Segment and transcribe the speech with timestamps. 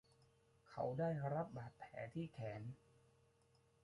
[0.69, 2.61] เขาได้รับบาดแผลที่แขน